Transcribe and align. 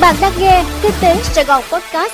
Bạn 0.00 0.16
đang 0.22 0.32
nghe 0.40 0.64
Kinh 0.82 0.92
tế 1.02 1.16
Sài 1.22 1.44
Gòn 1.44 1.62
Podcast. 1.72 2.12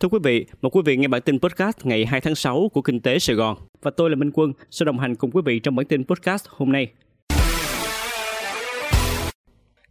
Thưa 0.00 0.08
quý 0.08 0.18
vị, 0.22 0.46
mời 0.62 0.70
quý 0.70 0.80
vị 0.84 0.96
nghe 0.96 1.08
bản 1.08 1.22
tin 1.22 1.38
podcast 1.38 1.76
ngày 1.84 2.06
2 2.06 2.20
tháng 2.20 2.34
6 2.34 2.68
của 2.72 2.82
Kinh 2.82 3.00
tế 3.00 3.18
Sài 3.18 3.36
Gòn. 3.36 3.56
Và 3.82 3.90
tôi 3.90 4.10
là 4.10 4.16
Minh 4.16 4.30
Quân, 4.34 4.52
sẽ 4.70 4.84
đồng 4.84 4.98
hành 4.98 5.16
cùng 5.16 5.30
quý 5.30 5.42
vị 5.44 5.58
trong 5.58 5.76
bản 5.76 5.86
tin 5.86 6.04
podcast 6.04 6.44
hôm 6.48 6.72
nay. 6.72 6.86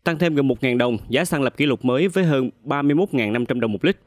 Tăng 0.03 0.19
thêm 0.19 0.35
gần 0.35 0.47
1.000 0.47 0.77
đồng, 0.77 0.97
giá 1.09 1.25
xăng 1.25 1.43
lập 1.43 1.57
kỷ 1.57 1.65
lục 1.65 1.85
mới 1.85 2.07
với 2.07 2.23
hơn 2.23 2.49
31.500 2.65 3.59
đồng 3.59 3.71
một 3.71 3.85
lít. 3.85 3.97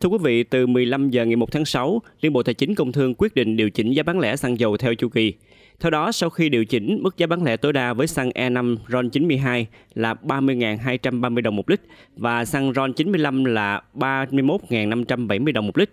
Thưa 0.00 0.08
quý 0.08 0.18
vị, 0.22 0.42
từ 0.42 0.66
15 0.66 1.10
giờ 1.10 1.24
ngày 1.24 1.36
1 1.36 1.52
tháng 1.52 1.64
6, 1.64 2.02
Liên 2.20 2.32
Bộ 2.32 2.42
Tài 2.42 2.54
chính 2.54 2.74
Công 2.74 2.92
Thương 2.92 3.14
quyết 3.14 3.34
định 3.34 3.56
điều 3.56 3.70
chỉnh 3.70 3.92
giá 3.92 4.02
bán 4.02 4.20
lẻ 4.20 4.36
xăng 4.36 4.58
dầu 4.58 4.76
theo 4.76 4.94
chu 4.94 5.08
kỳ. 5.08 5.34
Theo 5.80 5.90
đó, 5.90 6.12
sau 6.12 6.30
khi 6.30 6.48
điều 6.48 6.64
chỉnh, 6.64 6.98
mức 7.02 7.16
giá 7.16 7.26
bán 7.26 7.44
lẻ 7.44 7.56
tối 7.56 7.72
đa 7.72 7.92
với 7.92 8.06
xăng 8.06 8.30
E5 8.30 8.76
RON 8.88 9.10
92 9.10 9.66
là 9.94 10.14
30.230 10.14 11.40
đồng 11.42 11.56
một 11.56 11.70
lít 11.70 11.80
và 12.16 12.44
xăng 12.44 12.72
RON 12.72 12.92
95 12.92 13.44
là 13.44 13.82
31.570 13.94 15.52
đồng 15.52 15.66
một 15.66 15.78
lít. 15.78 15.90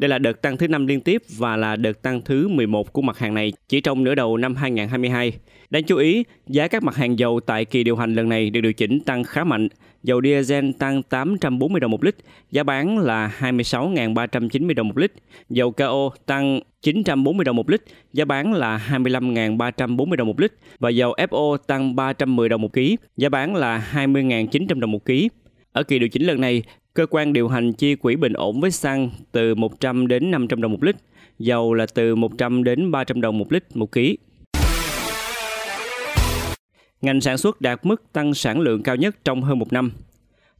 Đây 0.00 0.08
là 0.08 0.18
đợt 0.18 0.42
tăng 0.42 0.56
thứ 0.56 0.68
năm 0.68 0.86
liên 0.86 1.00
tiếp 1.00 1.22
và 1.38 1.56
là 1.56 1.76
đợt 1.76 2.02
tăng 2.02 2.20
thứ 2.20 2.48
11 2.48 2.92
của 2.92 3.02
mặt 3.02 3.18
hàng 3.18 3.34
này 3.34 3.52
chỉ 3.68 3.80
trong 3.80 4.04
nửa 4.04 4.14
đầu 4.14 4.36
năm 4.36 4.56
2022. 4.56 5.32
Đáng 5.70 5.84
chú 5.84 5.96
ý, 5.96 6.24
giá 6.46 6.68
các 6.68 6.82
mặt 6.82 6.96
hàng 6.96 7.18
dầu 7.18 7.40
tại 7.40 7.64
kỳ 7.64 7.84
điều 7.84 7.96
hành 7.96 8.14
lần 8.14 8.28
này 8.28 8.50
được 8.50 8.60
điều 8.60 8.72
chỉnh 8.72 9.00
tăng 9.00 9.24
khá 9.24 9.44
mạnh. 9.44 9.68
Dầu 10.02 10.20
diesel 10.22 10.70
tăng 10.78 11.02
840 11.02 11.80
đồng 11.80 11.90
một 11.90 12.04
lít, 12.04 12.16
giá 12.50 12.62
bán 12.62 12.98
là 12.98 13.32
26.390 13.40 14.74
đồng 14.74 14.88
một 14.88 14.98
lít. 14.98 15.12
Dầu 15.48 15.70
KO 15.70 16.10
tăng 16.26 16.60
940 16.82 17.44
đồng 17.44 17.56
một 17.56 17.70
lít, 17.70 17.82
giá 18.12 18.24
bán 18.24 18.52
là 18.52 18.86
25.340 18.90 20.16
đồng 20.16 20.28
một 20.28 20.40
lít. 20.40 20.52
Và 20.78 20.90
dầu 20.90 21.14
FO 21.18 21.56
tăng 21.56 21.96
310 21.96 22.48
đồng 22.48 22.62
một 22.62 22.72
ký, 22.72 22.96
giá 23.16 23.28
bán 23.28 23.54
là 23.54 23.90
20.900 23.92 24.80
đồng 24.80 24.90
một 24.90 25.04
ký. 25.04 25.28
Ở 25.72 25.82
kỳ 25.82 25.98
điều 25.98 26.08
chỉnh 26.08 26.22
lần 26.22 26.40
này, 26.40 26.62
cơ 26.94 27.06
quan 27.06 27.32
điều 27.32 27.48
hành 27.48 27.72
chia 27.72 27.96
quỹ 27.96 28.16
bình 28.16 28.32
ổn 28.32 28.60
với 28.60 28.70
xăng 28.70 29.10
từ 29.32 29.54
100 29.54 30.08
đến 30.08 30.30
500 30.30 30.60
đồng 30.60 30.72
một 30.72 30.82
lít, 30.82 30.96
dầu 31.38 31.74
là 31.74 31.86
từ 31.94 32.14
100 32.14 32.64
đến 32.64 32.90
300 32.90 33.20
đồng 33.20 33.38
một 33.38 33.52
lít 33.52 33.76
một 33.76 33.92
ký. 33.92 34.18
Ngành 37.02 37.20
sản 37.20 37.38
xuất 37.38 37.60
đạt 37.60 37.86
mức 37.86 38.12
tăng 38.12 38.34
sản 38.34 38.60
lượng 38.60 38.82
cao 38.82 38.96
nhất 38.96 39.16
trong 39.24 39.42
hơn 39.42 39.58
một 39.58 39.72
năm. 39.72 39.92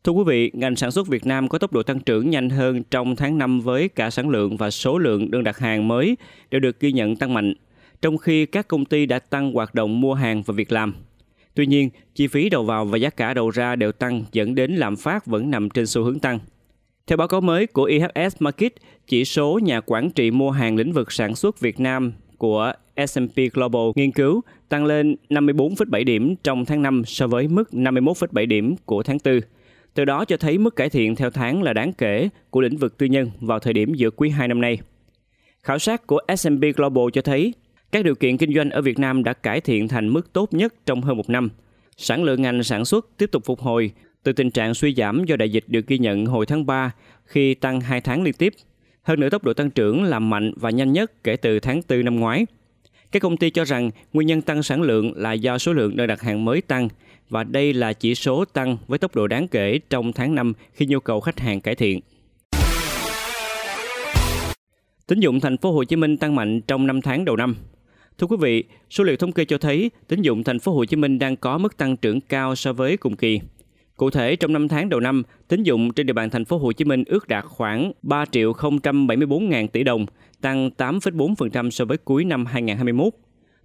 Thưa 0.05 0.13
quý 0.13 0.25
vị, 0.27 0.51
ngành 0.55 0.77
sản 0.77 0.91
xuất 0.91 1.07
Việt 1.09 1.27
Nam 1.27 1.49
có 1.49 1.59
tốc 1.59 1.73
độ 1.73 1.83
tăng 1.83 2.01
trưởng 2.01 2.31
nhanh 2.31 2.51
hơn 2.51 2.83
trong 2.91 3.17
tháng 3.17 3.39
5 3.39 3.61
với 3.61 3.89
cả 3.89 4.11
sản 4.11 4.29
lượng 4.29 4.57
và 4.57 4.71
số 4.71 4.99
lượng 4.99 5.31
đơn 5.31 5.45
đặt 5.45 5.59
hàng 5.59 5.89
mới 5.89 6.17
đều 6.51 6.61
được 6.61 6.81
ghi 6.81 6.93
nhận 6.93 7.17
tăng 7.17 7.35
mạnh, 7.35 7.55
trong 8.03 8.19
khi 8.19 8.47
các 8.47 8.69
công 8.69 8.85
ty 8.85 9.07
đã 9.07 9.19
tăng 9.19 9.53
hoạt 9.53 9.75
động 9.75 10.01
mua 10.01 10.15
hàng 10.15 10.43
và 10.43 10.55
việc 10.55 10.73
làm. 10.73 10.95
Tuy 11.61 11.67
nhiên, 11.67 11.91
chi 12.15 12.27
phí 12.27 12.49
đầu 12.49 12.65
vào 12.65 12.85
và 12.85 12.99
giá 12.99 13.11
cả 13.11 13.35
đầu 13.35 13.51
ra 13.51 13.77
đều 13.77 13.93
tăng 13.93 14.25
dẫn 14.33 14.55
đến 14.55 14.73
lạm 14.73 14.97
phát 14.97 15.27
vẫn 15.27 15.51
nằm 15.51 15.71
trên 15.71 15.87
xu 15.87 16.03
hướng 16.03 16.19
tăng. 16.19 16.39
Theo 17.07 17.17
báo 17.17 17.29
cáo 17.29 17.41
mới 17.41 17.67
của 17.67 17.85
IHS 17.85 18.37
Market, 18.39 18.73
chỉ 19.07 19.25
số 19.25 19.59
nhà 19.63 19.81
quản 19.81 20.11
trị 20.11 20.31
mua 20.31 20.51
hàng 20.51 20.77
lĩnh 20.77 20.93
vực 20.93 21.13
sản 21.13 21.35
xuất 21.35 21.61
Việt 21.61 21.81
Nam 21.81 22.13
của 22.39 22.73
S&P 23.07 23.53
Global 23.53 23.83
nghiên 23.95 24.13
cứu 24.13 24.41
tăng 24.69 24.85
lên 24.85 25.17
54,7 25.29 26.05
điểm 26.05 26.35
trong 26.45 26.65
tháng 26.65 26.83
5 26.83 27.03
so 27.07 27.27
với 27.27 27.49
mức 27.49 27.69
51,7 27.73 28.47
điểm 28.47 28.77
của 28.85 29.03
tháng 29.03 29.19
4. 29.25 29.41
Từ 29.95 30.05
đó 30.05 30.25
cho 30.25 30.37
thấy 30.37 30.59
mức 30.59 30.77
cải 30.77 30.91
thiện 30.91 31.17
theo 31.17 31.31
tháng 31.31 31.63
là 31.63 31.73
đáng 31.73 31.93
kể 31.93 32.29
của 32.51 32.61
lĩnh 32.61 32.77
vực 32.77 32.99
tư 32.99 33.07
nhân 33.07 33.31
vào 33.41 33.59
thời 33.59 33.73
điểm 33.73 33.95
giữa 33.95 34.11
quý 34.11 34.31
2 34.31 34.49
năm 34.49 34.61
nay. 34.61 34.79
Khảo 35.63 35.79
sát 35.79 36.07
của 36.07 36.21
S&P 36.37 36.77
Global 36.77 37.05
cho 37.13 37.23
thấy 37.23 37.55
các 37.93 38.05
điều 38.05 38.15
kiện 38.15 38.37
kinh 38.37 38.55
doanh 38.55 38.71
ở 38.71 38.83
Việt 38.83 38.99
Nam 38.99 39.25
đã 39.25 39.33
cải 39.33 39.61
thiện 39.61 39.89
thành 39.89 40.09
mức 40.09 40.33
tốt 40.33 40.53
nhất 40.53 40.75
trong 40.87 41.03
hơn 41.03 41.17
một 41.17 41.31
năm. 41.31 41.49
Sản 41.97 42.25
lượng 42.25 42.43
ngành 42.43 42.63
sản 42.63 42.85
xuất 42.85 43.07
tiếp 43.17 43.31
tục 43.33 43.45
phục 43.45 43.61
hồi, 43.61 43.91
từ 44.23 44.33
tình 44.33 44.51
trạng 44.51 44.75
suy 44.75 44.95
giảm 44.95 45.25
do 45.25 45.37
đại 45.37 45.51
dịch 45.51 45.65
được 45.67 45.87
ghi 45.87 45.99
nhận 45.99 46.27
hồi 46.27 46.47
tháng 46.47 46.67
3 46.67 46.93
khi 47.25 47.55
tăng 47.55 47.81
2 47.81 48.01
tháng 48.01 48.23
liên 48.23 48.35
tiếp. 48.35 48.55
Hơn 49.03 49.21
nữa, 49.21 49.29
tốc 49.31 49.45
độ 49.45 49.53
tăng 49.53 49.71
trưởng 49.71 50.03
là 50.03 50.19
mạnh 50.19 50.53
và 50.57 50.71
nhanh 50.71 50.93
nhất 50.93 51.25
kể 51.25 51.37
từ 51.37 51.61
tháng 51.61 51.81
4 51.89 52.05
năm 52.05 52.21
ngoái. 52.21 52.47
Các 53.13 53.23
công 53.23 53.37
ty 53.37 53.51
cho 53.51 53.65
rằng 53.65 53.91
nguyên 54.13 54.27
nhân 54.29 54.43
tăng 54.43 54.63
sản 54.63 54.83
lượng 54.83 55.13
là 55.17 55.33
do 55.33 55.59
số 55.59 55.73
lượng 55.73 55.97
đơn 55.97 56.07
đặt 56.07 56.23
hàng 56.23 56.45
mới 56.45 56.61
tăng, 56.61 56.89
và 57.29 57.45
đây 57.45 57.73
là 57.73 57.93
chỉ 57.93 58.15
số 58.15 58.45
tăng 58.45 58.77
với 58.87 58.99
tốc 58.99 59.15
độ 59.15 59.27
đáng 59.27 59.49
kể 59.49 59.81
trong 59.91 60.13
tháng 60.13 60.35
5 60.35 60.53
khi 60.73 60.87
nhu 60.87 61.01
cầu 61.01 61.21
khách 61.21 61.41
hàng 61.41 61.61
cải 61.61 61.75
thiện. 61.75 62.01
Tín 65.07 65.21
dụng 65.21 65.41
thành 65.41 65.57
phố 65.57 65.73
Hồ 65.73 65.85
Chí 65.85 65.97
Minh 65.97 66.17
tăng 66.17 66.35
mạnh 66.35 66.61
trong 66.61 66.87
5 66.87 67.03
tháng 67.03 67.25
đầu 67.25 67.37
năm. 67.37 67.57
Thưa 68.21 68.27
quý 68.27 68.37
vị, 68.41 68.65
số 68.91 69.05
liệu 69.05 69.17
thống 69.17 69.33
kê 69.33 69.45
cho 69.45 69.59
thấy 69.59 69.91
tín 70.09 70.23
dụng 70.23 70.45
thành 70.45 70.59
phố 70.59 70.73
Hồ 70.73 70.85
Chí 70.85 70.97
Minh 70.97 71.19
đang 71.19 71.37
có 71.37 71.59
mức 71.59 71.77
tăng 71.77 71.97
trưởng 71.97 72.21
cao 72.21 72.55
so 72.57 72.73
với 72.73 72.97
cùng 72.97 73.17
kỳ. 73.17 73.41
Cụ 73.97 74.11
thể, 74.11 74.37
trong 74.37 74.53
5 74.53 74.69
tháng 74.69 74.89
đầu 74.89 75.01
năm, 75.01 75.23
tín 75.49 75.63
dụng 75.63 75.93
trên 75.93 76.07
địa 76.07 76.13
bàn 76.13 76.31
thành 76.31 76.45
phố 76.45 76.59
Hồ 76.59 76.73
Chí 76.73 76.85
Minh 76.85 77.05
ước 77.07 77.29
đạt 77.29 77.45
khoảng 77.45 77.93
3 78.03 78.25
triệu 78.27 78.53
074 78.83 79.49
ngàn 79.49 79.69
tỷ 79.69 79.85
đồng, 79.85 80.07
tăng 80.41 80.71
8,4% 80.79 81.71
so 81.71 81.85
với 81.85 81.97
cuối 81.97 82.25
năm 82.25 82.47
2021. 82.47 83.13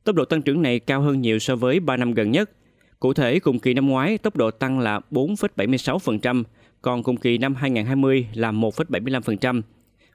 Tốc 0.03 0.15
độ 0.15 0.25
tăng 0.25 0.41
trưởng 0.41 0.61
này 0.61 0.79
cao 0.79 1.01
hơn 1.01 1.21
nhiều 1.21 1.39
so 1.39 1.55
với 1.55 1.79
3 1.79 1.97
năm 1.97 2.13
gần 2.13 2.31
nhất. 2.31 2.51
Cụ 2.99 3.13
thể, 3.13 3.39
cùng 3.39 3.59
kỳ 3.59 3.73
năm 3.73 3.87
ngoái, 3.87 4.17
tốc 4.17 4.35
độ 4.35 4.51
tăng 4.51 4.79
là 4.79 4.99
4,76%, 5.11 6.43
còn 6.81 7.03
cùng 7.03 7.17
kỳ 7.17 7.37
năm 7.37 7.55
2020 7.55 8.27
là 8.33 8.51
1,75% 8.51 9.61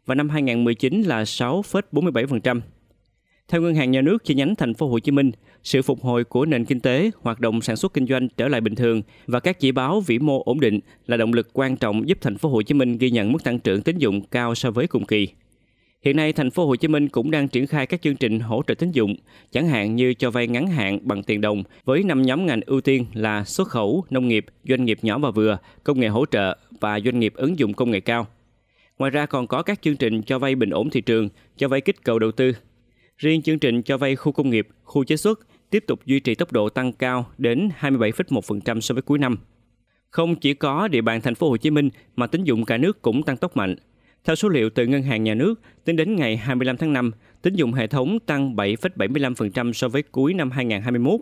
và 0.07 0.15
năm 0.15 0.29
2019 0.29 1.03
là 1.03 1.23
6,47%. 1.23 2.61
Theo 3.51 3.63
Ngân 3.63 3.75
hàng 3.75 3.91
Nhà 3.91 4.01
nước 4.01 4.25
chi 4.25 4.35
nhánh 4.35 4.55
thành 4.55 4.75
phố 4.75 4.89
Hồ 4.89 4.99
Chí 4.99 5.13
Minh, 5.13 5.31
sự 5.63 5.83
phục 5.83 6.01
hồi 6.03 6.25
của 6.25 6.47
nền 6.47 6.65
kinh 6.65 6.81
tế, 6.81 7.11
hoạt 7.23 7.41
động 7.41 7.61
sản 7.61 7.77
xuất 7.77 7.95
kinh 7.95 8.07
doanh 8.07 8.29
trở 8.37 8.49
lại 8.49 8.61
bình 8.61 8.75
thường 8.75 9.03
và 9.27 9.41
các 9.41 9.61
chỉ 9.61 9.73
báo 9.73 10.01
vĩ 10.01 10.19
mô 10.19 10.43
ổn 10.43 10.61
định 10.61 10.81
là 11.07 11.17
động 11.17 11.33
lực 11.33 11.49
quan 11.53 11.77
trọng 11.77 12.09
giúp 12.09 12.19
thành 12.21 12.39
phố 12.39 12.49
Hồ 12.49 12.63
Chí 12.63 12.75
Minh 12.75 12.99
ghi 12.99 13.11
nhận 13.11 13.33
mức 13.33 13.45
tăng 13.45 13.59
trưởng 13.59 13.83
tín 13.83 13.99
dụng 13.99 14.21
cao 14.21 14.55
so 14.55 14.71
với 14.71 14.87
cùng 14.87 15.05
kỳ. 15.05 15.29
Hiện 16.03 16.17
nay, 16.17 16.33
thành 16.33 16.51
phố 16.51 16.67
Hồ 16.67 16.77
Chí 16.77 16.89
Minh 16.89 17.09
cũng 17.09 17.31
đang 17.31 17.49
triển 17.49 17.67
khai 17.67 17.87
các 17.87 18.03
chương 18.03 18.17
trình 18.17 18.41
hỗ 18.41 18.63
trợ 18.67 18.75
tín 18.75 18.91
dụng, 18.91 19.15
chẳng 19.53 19.69
hạn 19.69 19.97
như 19.97 20.15
cho 20.15 20.31
vay 20.31 20.47
ngắn 20.47 20.67
hạn 20.67 20.99
bằng 21.03 21.23
tiền 21.23 21.41
đồng 21.41 21.63
với 21.85 22.03
năm 22.03 22.23
nhóm 22.23 22.47
ngành 22.47 22.61
ưu 22.67 22.81
tiên 22.81 23.07
là 23.13 23.45
xuất 23.45 23.69
khẩu, 23.69 24.05
nông 24.11 24.29
nghiệp, 24.29 24.47
doanh 24.69 24.85
nghiệp 24.85 24.99
nhỏ 25.03 25.19
và 25.19 25.31
vừa, 25.31 25.59
công 25.85 26.01
nghệ 26.01 26.09
hỗ 26.09 26.25
trợ 26.27 26.59
và 26.81 27.01
doanh 27.01 27.21
nghiệp 27.21 27.33
ứng 27.37 27.59
dụng 27.59 27.73
công 27.73 27.91
nghệ 27.91 28.01
cao. 28.01 28.27
Ngoài 28.99 29.11
ra 29.11 29.27
còn 29.27 29.47
có 29.47 29.63
các 29.63 29.83
chương 29.83 29.97
trình 29.97 30.23
cho 30.23 30.39
vay 30.39 30.55
bình 30.55 30.71
ổn 30.71 30.91
thị 30.91 31.01
trường, 31.01 31.29
cho 31.57 31.69
vay 31.69 31.81
kích 31.81 32.05
cầu 32.05 32.19
đầu 32.19 32.33
tư, 32.33 32.53
Riêng 33.21 33.43
chương 33.43 33.59
trình 33.59 33.83
cho 33.83 33.99
vay 33.99 34.17
khu 34.17 34.33
công 34.33 34.51
nghiệp, 34.51 34.69
khu 34.83 35.05
chế 35.05 35.17
xuất 35.17 35.41
tiếp 35.71 35.85
tục 35.87 36.01
duy 36.07 36.21
trì 36.21 36.35
tốc 36.35 36.53
độ 36.53 36.69
tăng 36.69 36.93
cao 36.93 37.27
đến 37.39 37.69
27,1% 37.81 38.81
so 38.81 38.93
với 38.93 39.03
cuối 39.03 39.19
năm. 39.19 39.37
Không 40.11 40.37
chỉ 40.37 40.55
có 40.55 40.89
địa 40.89 41.01
bàn 41.01 41.21
thành 41.21 41.35
phố 41.35 41.49
Hồ 41.49 41.57
Chí 41.57 41.71
Minh 41.71 41.91
mà 42.17 42.27
tín 42.27 42.45
dụng 42.45 42.65
cả 42.65 42.77
nước 42.77 43.03
cũng 43.03 43.23
tăng 43.23 43.37
tốc 43.37 43.57
mạnh. 43.57 43.77
Theo 44.25 44.37
số 44.37 44.49
liệu 44.49 44.71
từ 44.71 44.87
Ngân 44.87 45.03
hàng 45.03 45.25
Nhà 45.25 45.35
nước, 45.35 45.61
tính 45.85 45.97
đến 45.97 46.17
ngày 46.17 46.37
25 46.37 46.77
tháng 46.77 46.93
5, 46.93 47.11
tín 47.43 47.55
dụng 47.55 47.73
hệ 47.73 47.87
thống 47.87 48.19
tăng 48.21 48.57
7,75% 48.57 49.73
so 49.73 49.89
với 49.89 50.03
cuối 50.03 50.35
năm 50.35 50.51
2021. 50.51 51.21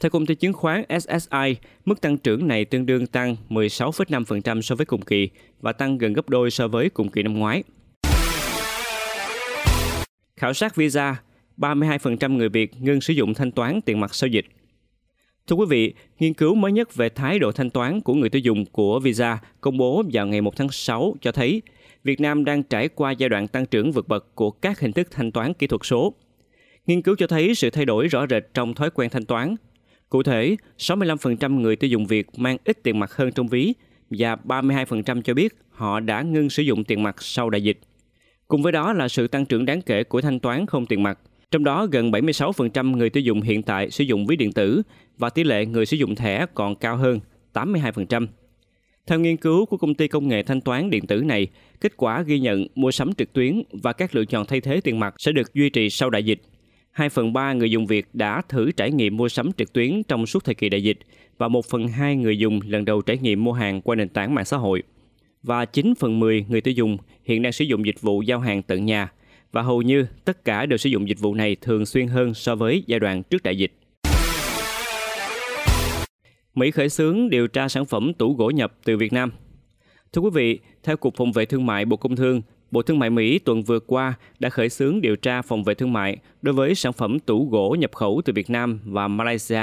Theo 0.00 0.10
công 0.10 0.26
ty 0.26 0.34
chứng 0.34 0.52
khoán 0.52 0.84
SSI, 1.00 1.56
mức 1.84 2.00
tăng 2.00 2.18
trưởng 2.18 2.48
này 2.48 2.64
tương 2.64 2.86
đương 2.86 3.06
tăng 3.06 3.36
16,5% 3.48 4.60
so 4.60 4.74
với 4.74 4.86
cùng 4.86 5.02
kỳ 5.02 5.28
và 5.60 5.72
tăng 5.72 5.98
gần 5.98 6.12
gấp 6.12 6.28
đôi 6.28 6.50
so 6.50 6.68
với 6.68 6.90
cùng 6.90 7.08
kỳ 7.08 7.22
năm 7.22 7.38
ngoái. 7.38 7.62
Khảo 10.38 10.54
sát 10.54 10.76
Visa, 10.76 11.16
32% 11.56 12.36
người 12.36 12.48
Việt 12.48 12.72
ngưng 12.80 13.00
sử 13.00 13.12
dụng 13.12 13.34
thanh 13.34 13.52
toán 13.52 13.80
tiền 13.80 14.00
mặt 14.00 14.14
sau 14.14 14.28
dịch. 14.28 14.44
Thưa 15.46 15.56
quý 15.56 15.66
vị, 15.68 15.94
nghiên 16.18 16.34
cứu 16.34 16.54
mới 16.54 16.72
nhất 16.72 16.94
về 16.94 17.08
thái 17.08 17.38
độ 17.38 17.52
thanh 17.52 17.70
toán 17.70 18.00
của 18.00 18.14
người 18.14 18.30
tiêu 18.30 18.40
dùng 18.40 18.64
của 18.66 19.00
Visa 19.00 19.38
công 19.60 19.76
bố 19.76 20.02
vào 20.12 20.26
ngày 20.26 20.40
1 20.40 20.56
tháng 20.56 20.68
6 20.70 21.14
cho 21.20 21.32
thấy 21.32 21.62
Việt 22.04 22.20
Nam 22.20 22.44
đang 22.44 22.62
trải 22.62 22.88
qua 22.88 23.10
giai 23.10 23.28
đoạn 23.28 23.48
tăng 23.48 23.66
trưởng 23.66 23.92
vượt 23.92 24.08
bậc 24.08 24.34
của 24.34 24.50
các 24.50 24.80
hình 24.80 24.92
thức 24.92 25.08
thanh 25.10 25.32
toán 25.32 25.54
kỹ 25.54 25.66
thuật 25.66 25.80
số. 25.84 26.14
Nghiên 26.86 27.02
cứu 27.02 27.16
cho 27.18 27.26
thấy 27.26 27.54
sự 27.54 27.70
thay 27.70 27.84
đổi 27.84 28.08
rõ 28.08 28.26
rệt 28.26 28.42
trong 28.54 28.74
thói 28.74 28.90
quen 28.90 29.10
thanh 29.10 29.24
toán. 29.24 29.56
Cụ 30.08 30.22
thể, 30.22 30.56
65% 30.78 31.60
người 31.60 31.76
tiêu 31.76 31.90
dùng 31.90 32.06
Việt 32.06 32.26
mang 32.36 32.56
ít 32.64 32.82
tiền 32.82 32.98
mặt 32.98 33.12
hơn 33.12 33.32
trong 33.32 33.48
ví 33.48 33.72
và 34.10 34.36
32% 34.44 35.22
cho 35.22 35.34
biết 35.34 35.56
họ 35.70 36.00
đã 36.00 36.22
ngưng 36.22 36.50
sử 36.50 36.62
dụng 36.62 36.84
tiền 36.84 37.02
mặt 37.02 37.22
sau 37.22 37.50
đại 37.50 37.62
dịch. 37.62 37.80
Cùng 38.48 38.62
với 38.62 38.72
đó 38.72 38.92
là 38.92 39.08
sự 39.08 39.28
tăng 39.28 39.46
trưởng 39.46 39.64
đáng 39.64 39.82
kể 39.82 40.04
của 40.04 40.20
thanh 40.20 40.40
toán 40.40 40.66
không 40.66 40.86
tiền 40.86 41.02
mặt. 41.02 41.18
Trong 41.50 41.64
đó 41.64 41.86
gần 41.86 42.10
76% 42.10 42.96
người 42.96 43.10
tiêu 43.10 43.20
dùng 43.20 43.40
hiện 43.40 43.62
tại 43.62 43.90
sử 43.90 44.04
dụng 44.04 44.26
ví 44.26 44.36
điện 44.36 44.52
tử 44.52 44.82
và 45.18 45.30
tỷ 45.30 45.44
lệ 45.44 45.66
người 45.66 45.86
sử 45.86 45.96
dụng 45.96 46.14
thẻ 46.14 46.46
còn 46.54 46.76
cao 46.76 46.96
hơn 46.96 47.20
82%. 47.54 48.26
Theo 49.06 49.20
nghiên 49.20 49.36
cứu 49.36 49.66
của 49.66 49.76
công 49.76 49.94
ty 49.94 50.08
công 50.08 50.28
nghệ 50.28 50.42
thanh 50.42 50.60
toán 50.60 50.90
điện 50.90 51.06
tử 51.06 51.22
này, 51.22 51.46
kết 51.80 51.96
quả 51.96 52.22
ghi 52.22 52.38
nhận 52.38 52.66
mua 52.74 52.90
sắm 52.90 53.14
trực 53.14 53.32
tuyến 53.32 53.62
và 53.82 53.92
các 53.92 54.14
lựa 54.14 54.24
chọn 54.24 54.46
thay 54.46 54.60
thế 54.60 54.80
tiền 54.80 55.00
mặt 55.00 55.14
sẽ 55.18 55.32
được 55.32 55.54
duy 55.54 55.70
trì 55.70 55.90
sau 55.90 56.10
đại 56.10 56.22
dịch. 56.22 56.40
2 56.90 57.08
phần 57.08 57.32
3 57.32 57.52
người 57.52 57.70
dùng 57.70 57.86
Việt 57.86 58.06
đã 58.12 58.42
thử 58.48 58.70
trải 58.72 58.90
nghiệm 58.90 59.16
mua 59.16 59.28
sắm 59.28 59.52
trực 59.52 59.72
tuyến 59.72 60.02
trong 60.02 60.26
suốt 60.26 60.44
thời 60.44 60.54
kỳ 60.54 60.68
đại 60.68 60.82
dịch 60.82 60.98
và 61.38 61.48
1 61.48 61.64
phần 61.70 61.88
2 61.88 62.16
người 62.16 62.38
dùng 62.38 62.60
lần 62.66 62.84
đầu 62.84 63.02
trải 63.02 63.18
nghiệm 63.18 63.44
mua 63.44 63.52
hàng 63.52 63.80
qua 63.82 63.96
nền 63.96 64.08
tảng 64.08 64.34
mạng 64.34 64.44
xã 64.44 64.56
hội 64.56 64.82
và 65.42 65.64
9 65.64 65.94
phần 65.98 66.20
10 66.20 66.44
người 66.48 66.60
tiêu 66.60 66.72
dùng 66.72 66.96
hiện 67.24 67.42
đang 67.42 67.52
sử 67.52 67.64
dụng 67.64 67.86
dịch 67.86 68.00
vụ 68.00 68.22
giao 68.22 68.40
hàng 68.40 68.62
tận 68.62 68.84
nhà 68.84 69.12
và 69.52 69.62
hầu 69.62 69.82
như 69.82 70.06
tất 70.24 70.44
cả 70.44 70.66
đều 70.66 70.76
sử 70.76 70.90
dụng 70.90 71.08
dịch 71.08 71.18
vụ 71.20 71.34
này 71.34 71.56
thường 71.60 71.86
xuyên 71.86 72.08
hơn 72.08 72.34
so 72.34 72.54
với 72.54 72.84
giai 72.86 73.00
đoạn 73.00 73.22
trước 73.22 73.42
đại 73.42 73.58
dịch. 73.58 73.72
Mỹ 76.54 76.70
khởi 76.70 76.88
xướng 76.88 77.30
điều 77.30 77.46
tra 77.46 77.68
sản 77.68 77.86
phẩm 77.86 78.12
tủ 78.14 78.34
gỗ 78.34 78.50
nhập 78.50 78.72
từ 78.84 78.96
Việt 78.96 79.12
Nam. 79.12 79.32
Thưa 80.12 80.22
quý 80.22 80.30
vị, 80.32 80.58
theo 80.82 80.96
Cục 80.96 81.16
Phòng 81.16 81.32
vệ 81.32 81.44
Thương 81.44 81.66
mại 81.66 81.84
Bộ 81.84 81.96
Công 81.96 82.16
Thương, 82.16 82.42
Bộ 82.70 82.82
Thương 82.82 82.98
mại 82.98 83.10
Mỹ 83.10 83.38
tuần 83.38 83.62
vừa 83.62 83.80
qua 83.80 84.14
đã 84.38 84.48
khởi 84.48 84.68
xướng 84.68 85.00
điều 85.00 85.16
tra 85.16 85.42
phòng 85.42 85.64
vệ 85.64 85.74
thương 85.74 85.92
mại 85.92 86.16
đối 86.42 86.54
với 86.54 86.74
sản 86.74 86.92
phẩm 86.92 87.18
tủ 87.18 87.48
gỗ 87.50 87.76
nhập 87.78 87.94
khẩu 87.94 88.22
từ 88.24 88.32
Việt 88.32 88.50
Nam 88.50 88.80
và 88.84 89.08
Malaysia 89.08 89.62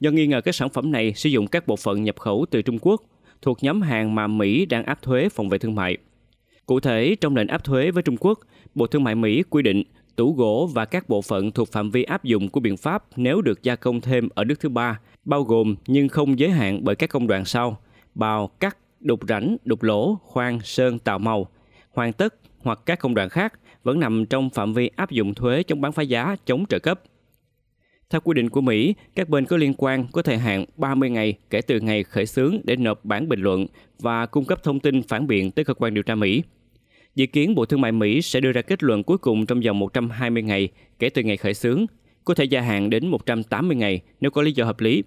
do 0.00 0.10
nghi 0.10 0.26
ngờ 0.26 0.40
các 0.40 0.54
sản 0.54 0.68
phẩm 0.68 0.92
này 0.92 1.12
sử 1.16 1.28
dụng 1.28 1.46
các 1.46 1.66
bộ 1.66 1.76
phận 1.76 2.02
nhập 2.02 2.18
khẩu 2.18 2.46
từ 2.50 2.62
Trung 2.62 2.78
Quốc 2.80 3.02
thuộc 3.44 3.58
nhóm 3.62 3.82
hàng 3.82 4.14
mà 4.14 4.26
Mỹ 4.26 4.66
đang 4.66 4.84
áp 4.84 5.02
thuế 5.02 5.28
phòng 5.28 5.48
vệ 5.48 5.58
thương 5.58 5.74
mại. 5.74 5.96
Cụ 6.66 6.80
thể, 6.80 7.16
trong 7.20 7.36
lệnh 7.36 7.48
áp 7.48 7.64
thuế 7.64 7.90
với 7.90 8.02
Trung 8.02 8.16
Quốc, 8.20 8.38
Bộ 8.74 8.86
Thương 8.86 9.04
mại 9.04 9.14
Mỹ 9.14 9.42
quy 9.50 9.62
định 9.62 9.82
tủ 10.16 10.32
gỗ 10.32 10.70
và 10.74 10.84
các 10.84 11.08
bộ 11.08 11.22
phận 11.22 11.50
thuộc 11.50 11.72
phạm 11.72 11.90
vi 11.90 12.02
áp 12.02 12.24
dụng 12.24 12.48
của 12.48 12.60
biện 12.60 12.76
pháp 12.76 13.04
nếu 13.16 13.42
được 13.42 13.62
gia 13.62 13.76
công 13.76 14.00
thêm 14.00 14.28
ở 14.34 14.44
nước 14.44 14.60
thứ 14.60 14.68
ba, 14.68 15.00
bao 15.24 15.42
gồm 15.42 15.74
nhưng 15.86 16.08
không 16.08 16.38
giới 16.38 16.50
hạn 16.50 16.80
bởi 16.84 16.96
các 16.96 17.10
công 17.10 17.26
đoạn 17.26 17.44
sau: 17.44 17.78
bào, 18.14 18.50
cắt, 18.60 18.76
đục 19.00 19.20
rãnh, 19.28 19.56
đục 19.64 19.82
lỗ, 19.82 20.18
khoan, 20.22 20.60
sơn, 20.64 20.98
tạo 20.98 21.18
màu, 21.18 21.46
hoàn 21.92 22.12
tất 22.12 22.34
hoặc 22.62 22.80
các 22.86 22.98
công 22.98 23.14
đoạn 23.14 23.28
khác 23.28 23.52
vẫn 23.82 24.00
nằm 24.00 24.26
trong 24.26 24.50
phạm 24.50 24.74
vi 24.74 24.90
áp 24.96 25.10
dụng 25.10 25.34
thuế 25.34 25.62
chống 25.62 25.80
bán 25.80 25.92
phá 25.92 26.02
giá, 26.02 26.36
chống 26.46 26.64
trợ 26.68 26.78
cấp. 26.78 27.02
Theo 28.14 28.20
quy 28.20 28.34
định 28.34 28.50
của 28.50 28.60
Mỹ, 28.60 28.94
các 29.14 29.28
bên 29.28 29.46
có 29.46 29.56
liên 29.56 29.74
quan 29.78 30.06
có 30.12 30.22
thời 30.22 30.38
hạn 30.38 30.64
30 30.76 31.10
ngày 31.10 31.34
kể 31.50 31.60
từ 31.60 31.80
ngày 31.80 32.02
khởi 32.02 32.26
xướng 32.26 32.56
để 32.64 32.76
nộp 32.76 33.04
bản 33.04 33.28
bình 33.28 33.40
luận 33.40 33.66
và 33.98 34.26
cung 34.26 34.44
cấp 34.44 34.62
thông 34.62 34.80
tin 34.80 35.02
phản 35.02 35.26
biện 35.26 35.50
tới 35.50 35.64
cơ 35.64 35.74
quan 35.74 35.94
điều 35.94 36.02
tra 36.02 36.14
Mỹ. 36.14 36.42
Dự 37.14 37.26
kiến 37.26 37.54
Bộ 37.54 37.64
Thương 37.64 37.80
mại 37.80 37.92
Mỹ 37.92 38.22
sẽ 38.22 38.40
đưa 38.40 38.52
ra 38.52 38.62
kết 38.62 38.82
luận 38.82 39.02
cuối 39.02 39.18
cùng 39.18 39.46
trong 39.46 39.60
vòng 39.60 39.78
120 39.78 40.42
ngày 40.42 40.68
kể 40.98 41.08
từ 41.10 41.22
ngày 41.22 41.36
khởi 41.36 41.54
xướng, 41.54 41.86
có 42.24 42.34
thể 42.34 42.44
gia 42.44 42.60
hạn 42.60 42.90
đến 42.90 43.06
180 43.06 43.76
ngày 43.76 44.00
nếu 44.20 44.30
có 44.30 44.42
lý 44.42 44.52
do 44.52 44.64
hợp 44.64 44.80
lý. 44.80 45.02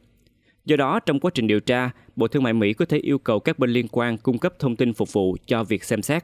Do 0.65 0.75
đó, 0.75 0.99
trong 0.99 1.19
quá 1.19 1.31
trình 1.33 1.47
điều 1.47 1.59
tra, 1.59 1.91
Bộ 2.15 2.27
Thương 2.27 2.43
mại 2.43 2.53
Mỹ 2.53 2.73
có 2.73 2.85
thể 2.85 2.97
yêu 2.97 3.19
cầu 3.19 3.39
các 3.39 3.59
bên 3.59 3.69
liên 3.69 3.87
quan 3.91 4.17
cung 4.17 4.37
cấp 4.37 4.53
thông 4.59 4.75
tin 4.75 4.93
phục 4.93 5.13
vụ 5.13 5.37
cho 5.45 5.63
việc 5.63 5.83
xem 5.83 6.01
xét. 6.01 6.23